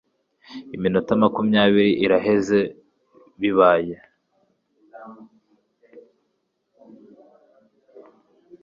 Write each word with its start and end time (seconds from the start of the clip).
Iminota 0.75 1.11
makumyabiri 1.21 1.91
iraheze 2.05 2.59
bibaye 3.39 3.95